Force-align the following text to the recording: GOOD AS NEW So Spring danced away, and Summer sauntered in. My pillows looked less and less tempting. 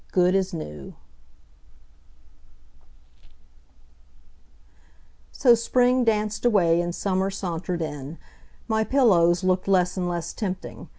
GOOD 0.11 0.33
AS 0.33 0.51
NEW 0.51 0.95
So 5.31 5.53
Spring 5.53 6.03
danced 6.03 6.43
away, 6.43 6.81
and 6.81 6.95
Summer 6.95 7.29
sauntered 7.29 7.83
in. 7.83 8.17
My 8.67 8.83
pillows 8.83 9.43
looked 9.43 9.67
less 9.67 9.97
and 9.97 10.09
less 10.09 10.33
tempting. 10.33 10.87